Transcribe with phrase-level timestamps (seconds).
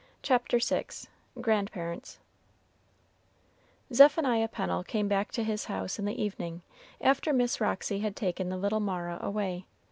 [0.23, 0.85] '"CHAPTER VI
[1.41, 2.17] GRANDPARENTS
[3.93, 6.63] Zephaniah Pennel came back to his house in the evening,
[6.99, 9.67] after Miss Roxy had taken the little Mara away.